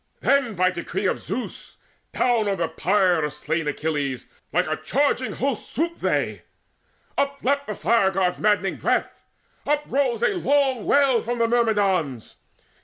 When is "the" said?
2.57-2.67, 7.67-7.75, 11.37-11.47